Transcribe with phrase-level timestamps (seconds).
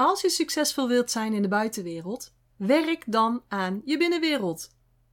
[0.00, 4.70] Als je succesvol wilt zijn in de buitenwereld, werk dan aan je binnenwereld.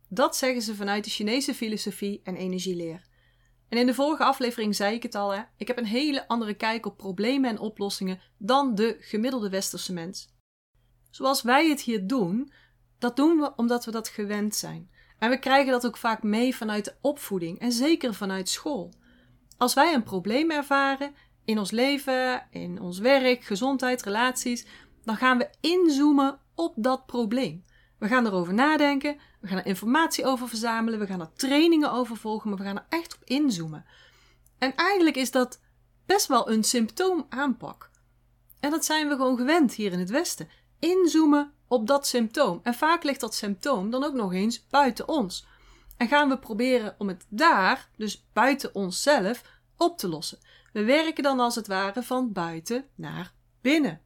[0.09, 3.01] Dat zeggen ze vanuit de Chinese filosofie en energieleer.
[3.69, 5.41] En in de vorige aflevering zei ik het al, hè?
[5.57, 10.29] ik heb een hele andere kijk op problemen en oplossingen dan de gemiddelde westerse mens.
[11.09, 12.51] Zoals wij het hier doen,
[12.99, 14.91] dat doen we omdat we dat gewend zijn.
[15.19, 18.93] En we krijgen dat ook vaak mee vanuit de opvoeding en zeker vanuit school.
[19.57, 21.15] Als wij een probleem ervaren
[21.47, 24.65] in ons leven, in ons werk, gezondheid, relaties,
[25.03, 27.63] dan gaan we inzoomen op dat probleem.
[27.99, 32.17] We gaan erover nadenken, we gaan er informatie over verzamelen, we gaan er trainingen over
[32.17, 33.85] volgen, maar we gaan er echt op inzoomen.
[34.57, 35.61] En eigenlijk is dat
[36.05, 37.89] best wel een symptoomaanpak.
[38.59, 40.49] En dat zijn we gewoon gewend hier in het Westen.
[40.79, 42.59] Inzoomen op dat symptoom.
[42.63, 45.47] En vaak ligt dat symptoom dan ook nog eens buiten ons.
[45.97, 49.43] En gaan we proberen om het daar, dus buiten onszelf,
[49.77, 50.39] op te lossen.
[50.77, 54.01] We werken dan als het ware van buiten naar binnen.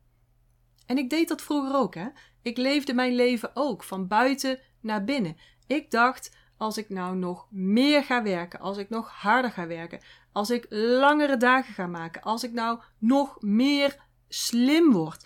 [0.85, 2.07] En ik deed dat vroeger ook, hè.
[2.41, 5.37] Ik leefde mijn leven ook van buiten naar binnen.
[5.67, 9.99] Ik dacht, als ik nou nog meer ga werken, als ik nog harder ga werken,
[10.31, 13.95] als ik langere dagen ga maken, als ik nou nog meer
[14.27, 15.25] slim word,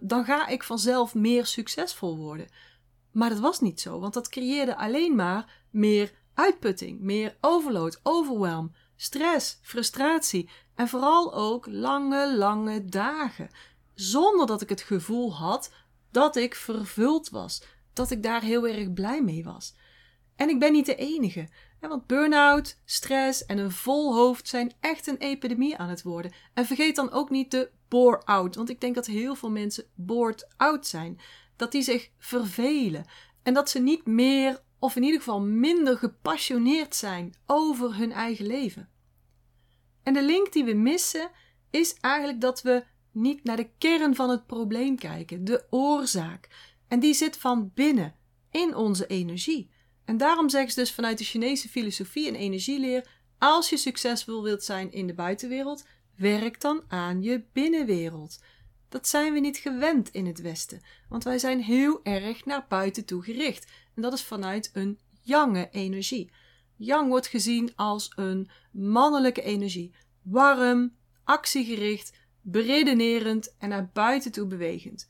[0.00, 2.48] dan ga ik vanzelf meer succesvol worden.
[3.12, 8.72] Maar dat was niet zo, want dat creëerde alleen maar meer uitputting, meer overload, overwhelm,
[8.98, 13.48] stress, frustratie en vooral ook lange, lange dagen.
[13.94, 15.72] Zonder dat ik het gevoel had
[16.10, 19.74] dat ik vervuld was, dat ik daar heel erg blij mee was.
[20.36, 21.48] En ik ben niet de enige.
[21.80, 26.32] Want burn-out, stress en een vol hoofd zijn echt een epidemie aan het worden.
[26.54, 28.54] En vergeet dan ook niet de bore-out.
[28.54, 31.20] Want ik denk dat heel veel mensen bored out zijn.
[31.56, 33.04] Dat die zich vervelen.
[33.42, 38.46] En dat ze niet meer, of in ieder geval minder gepassioneerd zijn over hun eigen
[38.46, 38.88] leven.
[40.02, 41.30] En de link die we missen
[41.70, 46.48] is eigenlijk dat we niet naar de kern van het probleem kijken, de oorzaak.
[46.88, 48.14] En die zit van binnen,
[48.50, 49.70] in onze energie.
[50.04, 53.08] En daarom zeggen ze dus vanuit de Chinese filosofie en energieleer:
[53.38, 55.84] als je succesvol wilt zijn in de buitenwereld,
[56.16, 58.38] werk dan aan je binnenwereld.
[58.88, 63.04] Dat zijn we niet gewend in het Westen, want wij zijn heel erg naar buiten
[63.04, 63.66] toe gericht.
[63.98, 66.30] En dat is vanuit een jange energie.
[66.76, 75.08] Yang wordt gezien als een mannelijke energie, warm, actiegericht, beredenerend en naar buiten toe bewegend.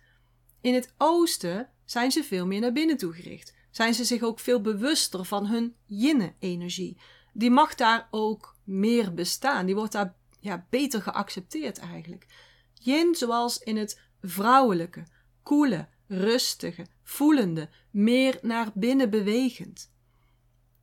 [0.61, 3.55] In het oosten zijn ze veel meer naar binnen toe gericht.
[3.71, 7.01] Zijn ze zich ook veel bewuster van hun yin-energie.
[7.33, 9.67] Die mag daar ook meer bestaan.
[9.67, 12.27] Die wordt daar ja, beter geaccepteerd eigenlijk.
[12.75, 15.07] Yin zoals in het vrouwelijke,
[15.43, 19.93] koele, rustige, voelende, meer naar binnen bewegend.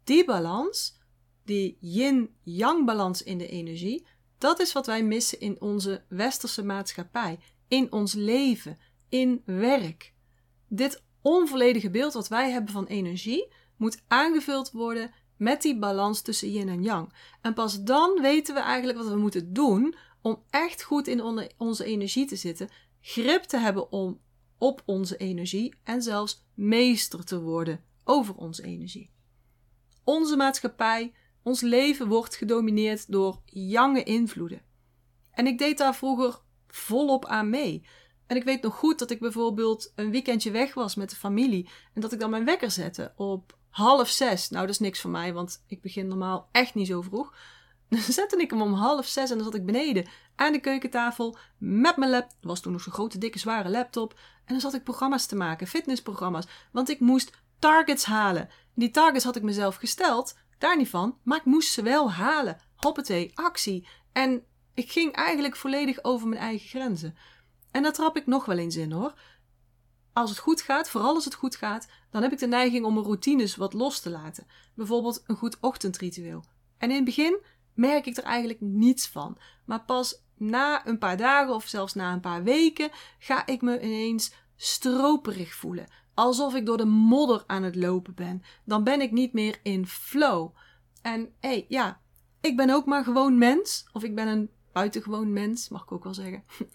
[0.04, 1.00] Die balans,
[1.44, 4.06] die yin-yang balans in de energie,
[4.38, 8.78] dat is wat wij missen in onze westerse maatschappij, in ons leven,
[9.10, 10.14] in werk.
[10.68, 16.52] Dit onvolledige beeld wat wij hebben van energie moet aangevuld worden met die balans tussen
[16.52, 17.14] yin en yang.
[17.42, 21.86] En pas dan weten we eigenlijk wat we moeten doen om echt goed in onze
[21.86, 22.70] energie te zitten,
[23.02, 24.20] grip te hebben om,
[24.58, 29.10] op onze energie en zelfs meester te worden over onze energie.
[30.04, 34.62] Onze maatschappij ons leven wordt gedomineerd door jange invloeden.
[35.32, 37.86] En ik deed daar vroeger volop aan mee.
[38.28, 41.70] En ik weet nog goed dat ik bijvoorbeeld een weekendje weg was met de familie.
[41.94, 44.50] En dat ik dan mijn wekker zette op half zes.
[44.50, 47.36] Nou, dat is niks voor mij, want ik begin normaal echt niet zo vroeg.
[47.90, 51.38] Dan zette ik hem om half zes en dan zat ik beneden aan de keukentafel
[51.58, 52.38] met mijn laptop.
[52.42, 54.14] was toen nog zo'n grote, dikke, zware laptop.
[54.14, 56.48] En dan zat ik programma's te maken, fitnessprogramma's.
[56.72, 58.50] Want ik moest targets halen.
[58.74, 60.38] Die targets had ik mezelf gesteld.
[60.58, 62.58] Daar niet van, maar ik moest ze wel halen.
[62.76, 63.88] Hoppatee, actie.
[64.12, 67.16] En ik ging eigenlijk volledig over mijn eigen grenzen.
[67.72, 69.14] En daar trap ik nog wel eens in hoor.
[70.14, 72.94] Als het goed gaat, vooral als het goed gaat, dan heb ik de neiging om
[72.94, 74.48] mijn routines wat los te laten.
[74.76, 76.46] Bijvoorbeeld een goed ochtendritueel.
[76.78, 77.40] En in het begin
[77.76, 79.38] merk ik er eigenlijk niets van.
[79.66, 83.82] Maar pas na een paar dagen of zelfs na een paar weken ga ik me
[83.82, 88.44] ineens stroperig voelen alsof ik door de modder aan het lopen ben.
[88.64, 90.50] Dan ben ik niet meer in flow.
[91.02, 92.00] En hé, hey, ja,
[92.42, 93.86] ik ben ook maar gewoon mens.
[93.94, 96.44] Of ik ben een buitengewoon mens, mag ik ook wel zeggen.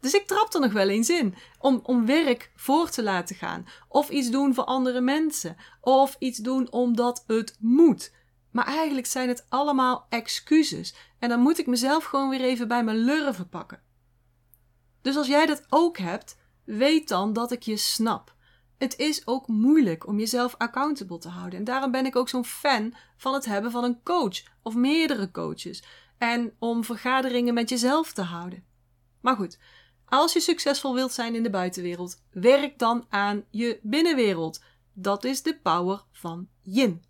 [0.00, 1.34] Dus ik trap er nog wel eens in.
[1.58, 3.66] Om, om werk voor te laten gaan.
[3.88, 5.56] Of iets doen voor andere mensen.
[5.80, 8.12] Of iets doen omdat het moet.
[8.50, 10.94] Maar eigenlijk zijn het allemaal excuses.
[11.18, 13.82] En dan moet ik mezelf gewoon weer even bij mijn lurven pakken.
[15.02, 18.34] Dus als jij dat ook hebt, weet dan dat ik je snap
[18.80, 21.58] het is ook moeilijk om jezelf accountable te houden.
[21.58, 25.30] En daarom ben ik ook zo'n fan van het hebben van een coach of meerdere
[25.30, 25.82] coaches.
[26.18, 28.64] En om vergaderingen met jezelf te houden.
[29.20, 29.58] Maar goed,
[30.04, 34.62] Als je succesvol wilt zijn in de buitenwereld, werk dan aan je binnenwereld.
[34.92, 37.04] Dat is de power van yin.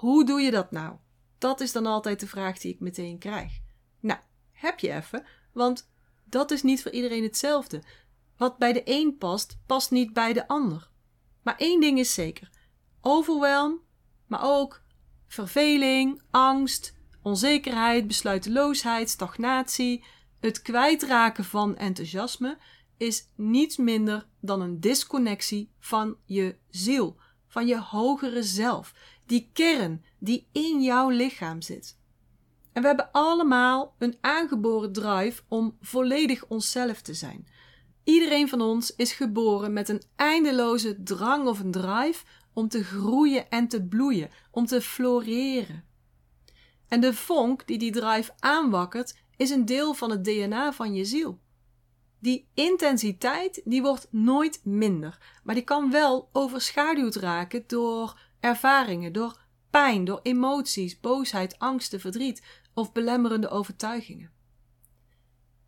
[0.00, 0.96] Hoe doe je dat nou?
[1.38, 3.60] Dat is dan altijd de vraag die ik meteen krijg.
[4.00, 4.20] Nou,
[4.52, 5.90] heb je even, want
[6.24, 7.82] dat is niet voor iedereen hetzelfde.
[8.36, 10.90] Wat bij de een past, past niet bij de ander.
[11.42, 12.50] Maar één ding is zeker:
[13.00, 13.80] overwhelm,
[14.26, 14.82] maar ook
[15.26, 20.04] verveling, angst, onzekerheid, besluiteloosheid, stagnatie,
[20.40, 22.58] het kwijtraken van enthousiasme
[22.96, 27.16] is niets minder dan een disconnectie van je ziel,
[27.46, 28.94] van je hogere zelf,
[29.30, 31.98] die kern die in jouw lichaam zit.
[32.72, 37.48] En we hebben allemaal een aangeboren drive om volledig onszelf te zijn.
[38.04, 43.50] Iedereen van ons is geboren met een eindeloze drang of een drive om te groeien
[43.50, 45.84] en te bloeien, om te floreren.
[46.88, 51.04] En de vonk die die drive aanwakkert, is een deel van het DNA van je
[51.04, 51.40] ziel.
[52.18, 59.40] Die intensiteit die wordt nooit minder, maar die kan wel overschaduwd raken door ervaringen, door
[59.70, 62.42] pijn, door emoties, boosheid, angsten, verdriet
[62.74, 64.32] of belemmerende overtuigingen.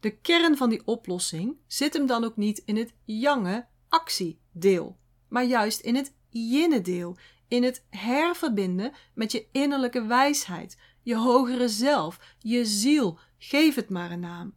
[0.00, 4.98] De kern van die oplossing zit hem dan ook niet in het jange actiedeel,
[5.28, 7.16] maar juist in het jinne deel,
[7.48, 14.10] in het herverbinden met je innerlijke wijsheid, je hogere zelf, je ziel, geef het maar
[14.10, 14.54] een naam.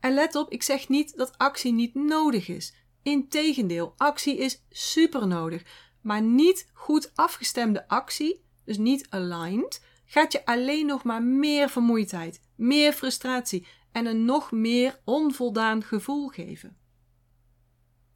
[0.00, 2.74] En let op, ik zeg niet dat actie niet nodig is.
[3.02, 5.89] Integendeel, actie is super nodig.
[6.00, 12.40] Maar niet goed afgestemde actie, dus niet aligned, gaat je alleen nog maar meer vermoeidheid,
[12.54, 16.76] meer frustratie en een nog meer onvoldaan gevoel geven.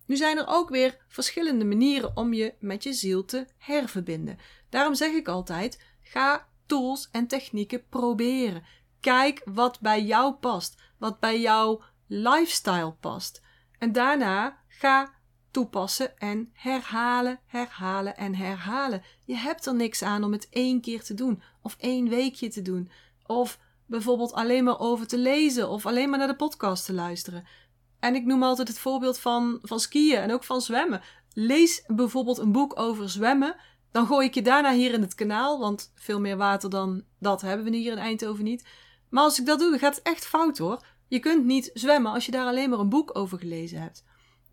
[0.07, 4.39] Nu zijn er ook weer verschillende manieren om je met je ziel te herverbinden.
[4.69, 8.65] Daarom zeg ik altijd: ga tools en technieken proberen.
[9.01, 13.43] Kijk wat bij jou past, wat bij jouw lifestyle past.
[13.79, 15.14] En daarna ga
[15.55, 19.03] toepassen en herhalen, herhalen en herhalen.
[19.25, 22.63] Je hebt er niks aan om het één keer te doen, of één weekje te
[22.63, 22.91] doen,
[23.27, 27.45] of bijvoorbeeld alleen maar over te lezen, of alleen maar naar de podcast te luisteren.
[28.01, 31.03] En ik noem altijd het voorbeeld van, van skiën en ook van zwemmen.
[31.33, 33.57] Lees bijvoorbeeld een boek over zwemmen.
[33.91, 37.41] Dan gooi ik je daarna hier in het kanaal, want veel meer water dan dat
[37.41, 38.67] hebben we hier in Eindhoven niet.
[39.09, 40.85] Maar als ik dat doe, dan gaat het echt fout hoor.
[41.09, 44.05] Je kunt niet zwemmen als je daar alleen maar een boek over gelezen hebt.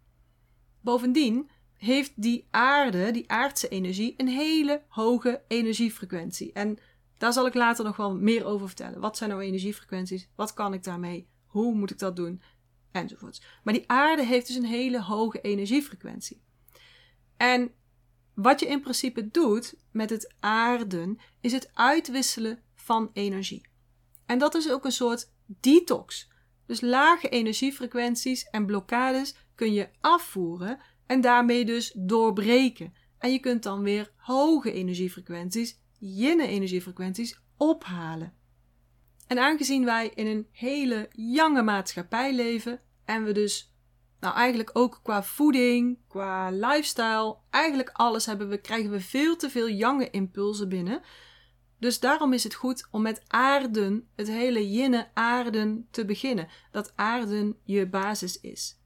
[0.81, 6.53] Bovendien heeft die aarde, die aardse energie, een hele hoge energiefrequentie.
[6.53, 6.79] En
[7.19, 9.01] daar zal ik later nog wel meer over vertellen.
[9.01, 10.29] Wat zijn nou energiefrequenties?
[10.35, 11.29] Wat kan ik daarmee?
[11.47, 12.43] Hoe moet ik dat doen?
[12.93, 13.43] Enzovoorts.
[13.63, 16.43] Maar die aarde heeft dus een hele hoge energiefrequentie.
[17.37, 17.73] En
[18.35, 23.70] wat je in principe doet met het aarden, is het uitwisselen van energie.
[24.31, 26.31] En dat is ook een soort detox.
[26.67, 32.95] Dus lage energiefrequenties en blokkades kun je afvoeren en daarmee dus doorbreken.
[33.19, 38.35] En je kunt dan weer hoge energiefrequenties yin energiefrequenties ophalen.
[39.27, 43.75] En aangezien wij in een hele jonge maatschappij leven en we dus
[44.21, 49.51] nou eigenlijk ook qua voeding, qua lifestyle, eigenlijk alles hebben we, krijgen we veel te
[49.51, 51.03] veel jonge impulsen binnen,
[51.81, 56.49] Dus daarom is het goed om met aarden, het hele jinne aarden, te beginnen.
[56.71, 58.79] Dat aarden je basis is.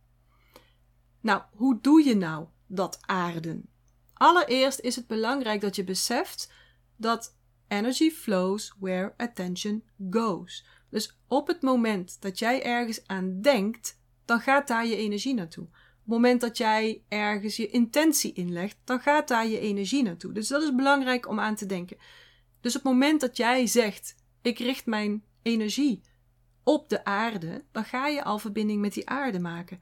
[1.20, 3.68] Nou, hoe doe je nou dat aarden?
[4.14, 6.52] Allereerst is het belangrijk dat je beseft
[6.96, 7.36] dat
[7.68, 10.66] energy flows where attention goes.
[10.90, 15.64] Dus op het moment dat jij ergens aan denkt, dan gaat daar je energie naartoe.
[15.64, 15.70] Op
[16.00, 20.32] het moment dat jij ergens je intentie inlegt, dan gaat daar je energie naartoe.
[20.32, 21.96] Dus dat is belangrijk om aan te denken.
[22.64, 26.00] Dus op het moment dat jij zegt: Ik richt mijn energie
[26.62, 29.80] op de aarde, dan ga je al verbinding met die aarde maken.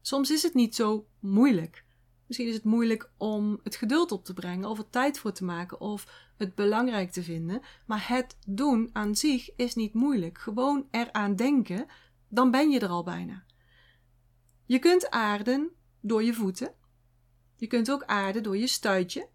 [0.00, 1.84] Soms is het niet zo moeilijk.
[2.26, 5.44] Misschien is het moeilijk om het geduld op te brengen, of er tijd voor te
[5.44, 7.62] maken, of het belangrijk te vinden.
[7.86, 10.38] Maar het doen aan zich is niet moeilijk.
[10.38, 11.86] Gewoon eraan denken,
[12.28, 13.44] dan ben je er al bijna.
[14.66, 15.70] Je kunt aarden
[16.00, 16.74] door je voeten.
[17.56, 19.28] Je kunt ook aarden door je stuitje.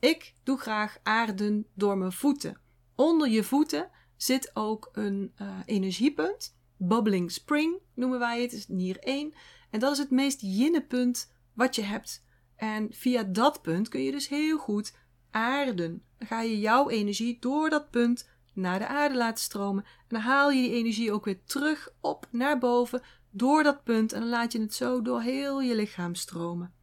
[0.00, 2.60] Ik doe graag aarden door mijn voeten.
[2.94, 6.56] Onder je voeten zit ook een uh, energiepunt.
[6.76, 9.34] Bubbling spring noemen wij het, is nier 1.
[9.70, 12.24] En dat is het meest jinne punt wat je hebt.
[12.56, 14.96] En via dat punt kun je dus heel goed
[15.30, 16.02] aarden.
[16.18, 19.84] Dan ga je jouw energie door dat punt naar de aarde laten stromen.
[19.84, 24.12] En dan haal je die energie ook weer terug op naar boven door dat punt.
[24.12, 26.74] En dan laat je het zo door heel je lichaam stromen.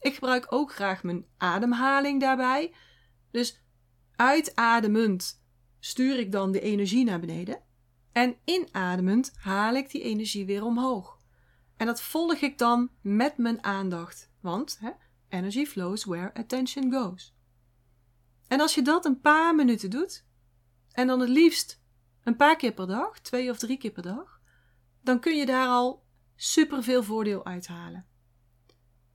[0.00, 2.74] Ik gebruik ook graag mijn ademhaling daarbij.
[3.30, 3.62] Dus
[4.16, 5.42] uitademend
[5.78, 7.62] stuur ik dan de energie naar beneden.
[8.12, 11.20] En inademend haal ik die energie weer omhoog.
[11.76, 14.30] En dat volg ik dan met mijn aandacht.
[14.40, 14.90] Want hè,
[15.28, 17.34] energy flows where attention goes.
[18.48, 20.24] En als je dat een paar minuten doet,
[20.92, 21.82] en dan het liefst
[22.22, 24.40] een paar keer per dag, twee of drie keer per dag,
[25.02, 26.04] dan kun je daar al
[26.36, 28.06] superveel voordeel uithalen.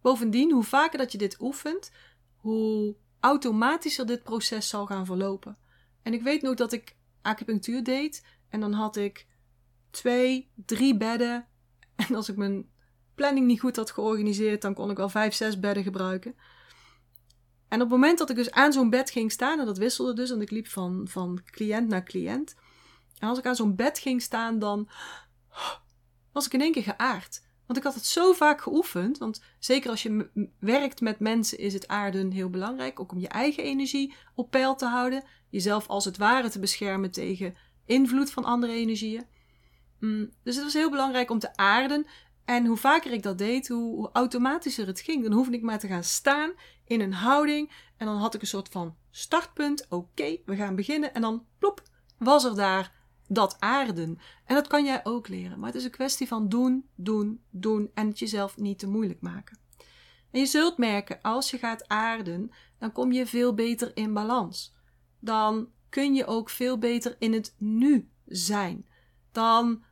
[0.01, 1.91] Bovendien, hoe vaker dat je dit oefent,
[2.35, 5.57] hoe automatischer dit proces zal gaan verlopen.
[6.01, 9.27] En ik weet nog dat ik acupunctuur deed en dan had ik
[9.89, 11.45] twee, drie bedden.
[11.95, 12.69] En als ik mijn
[13.15, 16.35] planning niet goed had georganiseerd, dan kon ik wel vijf, zes bedden gebruiken.
[17.67, 20.13] En op het moment dat ik dus aan zo'n bed ging staan, en dat wisselde
[20.13, 22.55] dus, en ik liep van, van cliënt naar cliënt.
[23.17, 24.89] En als ik aan zo'n bed ging staan, dan
[26.33, 27.41] was ik in één keer geaard.
[27.71, 29.17] Want ik had het zo vaak geoefend.
[29.17, 32.99] Want zeker als je werkt met mensen, is het aarden heel belangrijk.
[32.99, 35.23] Ook om je eigen energie op peil te houden.
[35.49, 39.25] Jezelf als het ware te beschermen tegen invloed van andere energieën.
[39.99, 42.05] Mm, dus het was heel belangrijk om te aarden.
[42.45, 45.23] En hoe vaker ik dat deed, hoe, automatischer het ging.
[45.23, 46.51] Dan hoefde ik maar te gaan staan
[46.85, 47.71] in een houding.
[47.97, 49.85] En dan had ik een soort van startpunt.
[49.89, 51.13] Oké, we gaan beginnen.
[51.13, 51.83] En dan plop,
[52.17, 53.00] was er daar
[53.33, 54.19] dat aarden.
[54.45, 55.59] En dat kan jij ook leren.
[55.59, 57.91] Maar het is een kwestie van doen, doen, doen.
[57.93, 59.59] En het jezelf niet te moeilijk maken.
[60.31, 64.75] En je zult merken, als je gaat aarden, dan kom je veel beter in balans.
[65.19, 68.85] Dan kun je ook veel beter in het nu zijn.
[69.31, 69.83] Dan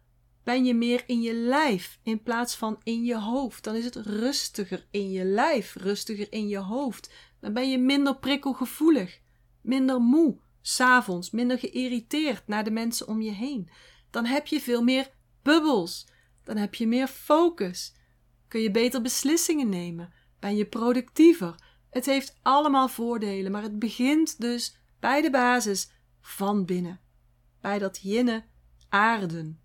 [0.44, 3.64] ben je meer in je lijf in plaats van in je hoofd.
[3.64, 7.14] Dan is het rustiger in je lijf, rustiger in je hoofd.
[7.40, 9.20] Dan ben je minder prikkelgevoelig,
[9.62, 13.70] minder moe, s'avonds, minder geïrriteerd naar de mensen om je heen.
[14.10, 15.12] Dan heb je veel meer
[15.42, 16.08] bubbels.
[16.44, 17.96] Dan heb je meer focus.
[18.48, 20.14] Kun je beter beslissingen nemen.
[20.40, 21.56] Ben je productiever.
[21.90, 27.00] Het heeft allemaal voordelen, maar het begint dus bij de basis van binnen.
[27.62, 28.46] Bij dat jinne
[28.90, 29.60] aarden.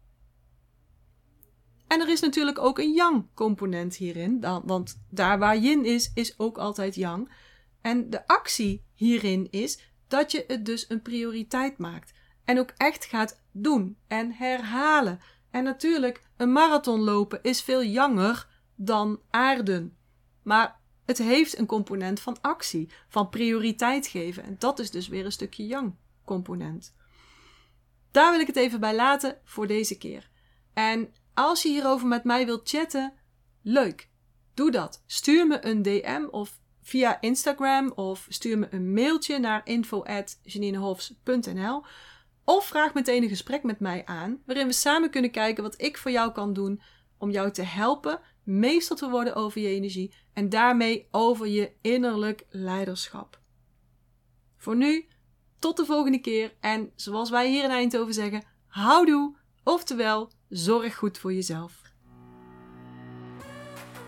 [1.86, 6.38] En er is natuurlijk ook een yang component hierin, want daar waar yin is, is
[6.38, 7.32] ook altijd yang.
[7.80, 12.12] En de actie hierin is dat je het dus een prioriteit maakt.
[12.44, 15.20] En ook echt gaat doen en herhalen.
[15.50, 19.96] En natuurlijk, een marathon lopen is veel janger dan aarden.
[20.42, 24.42] Maar het heeft een component van actie, van prioriteit geven.
[24.42, 25.94] En dat is dus weer een stukje yang
[26.24, 26.94] component.
[28.10, 30.30] Daar wil ik het even bij laten voor deze keer.
[30.74, 33.12] En als je hierover met mij wilt chatten,
[33.62, 34.10] leuk.
[34.54, 35.02] Doe dat.
[35.06, 41.84] Stuur me een DM of via Instagram of stuur me een mailtje naar info@janinehofs.nl
[42.44, 45.98] of vraag meteen een gesprek met mij aan waarin we samen kunnen kijken wat ik
[45.98, 46.82] voor jou kan doen
[47.18, 52.46] om jou te helpen meester te worden over je energie en daarmee over je innerlijk
[52.50, 53.40] leiderschap.
[54.56, 55.08] Voor nu,
[55.58, 61.18] tot de volgende keer en zoals wij hier in Eindhoven zeggen, houdoe, oftewel zorg goed
[61.18, 61.83] voor jezelf.